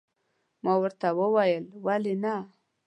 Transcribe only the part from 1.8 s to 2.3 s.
ولې